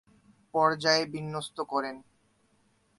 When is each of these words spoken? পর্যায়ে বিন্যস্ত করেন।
পর্যায়ে 0.53 1.03
বিন্যস্ত 1.05 1.57
করেন। 1.63 1.95